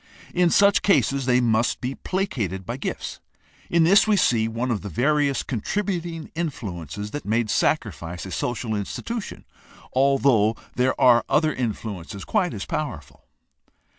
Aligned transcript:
In 0.33 0.49
such 0.49 0.81
cases 0.81 1.27
they 1.27 1.39
must 1.39 1.79
be 1.79 1.93
placated 1.93 2.65
by 2.65 2.75
gifts. 2.75 3.19
In 3.69 3.83
this 3.83 4.07
we 4.07 4.17
see 4.17 4.47
one 4.47 4.71
of 4.71 4.81
the 4.81 4.89
various 4.89 5.43
contributing 5.43 6.31
influences 6.33 7.11
that 7.11 7.23
made 7.23 7.51
sacrifice 7.51 8.25
a 8.25 8.31
social 8.31 8.73
institution, 8.73 9.45
although 9.93 10.55
there 10.73 10.99
are 10.99 11.23
other 11.29 11.53
influences 11.53 12.25
quite 12.25 12.55
as 12.55 12.65
powerful. 12.65 13.27